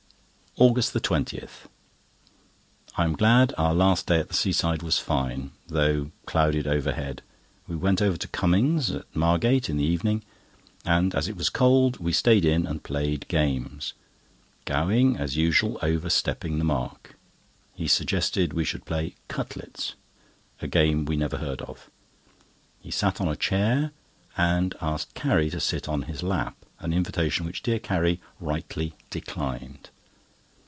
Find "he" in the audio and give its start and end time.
17.73-17.87, 22.81-22.91